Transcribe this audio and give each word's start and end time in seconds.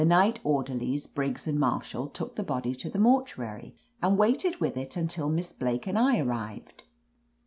night 0.03 0.39
orderlies, 0.43 1.05
Briggs 1.05 1.45
and 1.45 1.59
Marshall, 1.59 2.07
took 2.07 2.35
the 2.35 2.41
body 2.41 2.73
to 2.73 2.89
the 2.89 2.97
mortuary 2.97 3.75
and 4.01 4.17
waited 4.17 4.59
with 4.59 4.75
it 4.75 4.97
until 4.97 5.29
Miss 5.29 5.53
Blake 5.53 5.85
and 5.85 5.95
I 5.99 6.17
arrived.' 6.17 6.81